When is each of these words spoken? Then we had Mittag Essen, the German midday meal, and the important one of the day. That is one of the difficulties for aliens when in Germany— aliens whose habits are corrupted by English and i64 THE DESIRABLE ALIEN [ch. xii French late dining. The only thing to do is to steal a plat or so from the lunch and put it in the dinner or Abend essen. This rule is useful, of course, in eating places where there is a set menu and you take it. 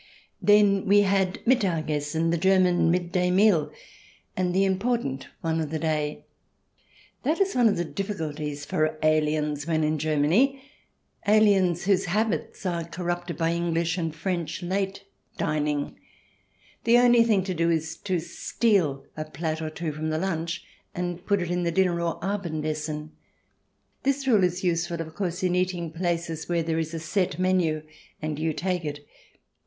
Then 0.41 0.87
we 0.87 1.01
had 1.01 1.45
Mittag 1.45 1.91
Essen, 1.91 2.31
the 2.31 2.37
German 2.39 2.89
midday 2.89 3.29
meal, 3.29 3.71
and 4.35 4.51
the 4.51 4.65
important 4.65 5.27
one 5.41 5.61
of 5.61 5.69
the 5.69 5.77
day. 5.77 6.25
That 7.21 7.39
is 7.39 7.53
one 7.53 7.67
of 7.67 7.77
the 7.77 7.85
difficulties 7.85 8.65
for 8.65 8.97
aliens 9.03 9.67
when 9.67 9.83
in 9.83 9.99
Germany— 9.99 10.59
aliens 11.27 11.83
whose 11.85 12.05
habits 12.05 12.65
are 12.65 12.83
corrupted 12.83 13.37
by 13.37 13.51
English 13.53 13.95
and 13.95 14.11
i64 14.11 14.15
THE 14.15 14.17
DESIRABLE 14.17 14.33
ALIEN 14.33 14.45
[ch. 14.47 14.49
xii 14.49 14.57
French 14.57 14.63
late 14.63 15.03
dining. 15.37 15.99
The 16.85 16.97
only 16.97 17.23
thing 17.23 17.43
to 17.43 17.53
do 17.53 17.69
is 17.69 17.95
to 17.97 18.19
steal 18.19 19.05
a 19.15 19.25
plat 19.25 19.61
or 19.61 19.71
so 19.77 19.91
from 19.91 20.09
the 20.09 20.17
lunch 20.17 20.65
and 20.95 21.23
put 21.27 21.43
it 21.43 21.51
in 21.51 21.61
the 21.61 21.71
dinner 21.71 22.01
or 22.01 22.17
Abend 22.25 22.65
essen. 22.65 23.11
This 24.01 24.25
rule 24.25 24.43
is 24.43 24.63
useful, 24.63 24.99
of 24.99 25.13
course, 25.13 25.43
in 25.43 25.53
eating 25.53 25.91
places 25.91 26.49
where 26.49 26.63
there 26.63 26.79
is 26.79 26.95
a 26.95 26.99
set 26.99 27.37
menu 27.37 27.83
and 28.19 28.39
you 28.39 28.51
take 28.51 28.83
it. 28.83 29.05